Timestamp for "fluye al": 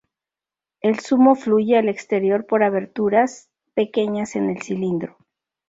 1.35-1.87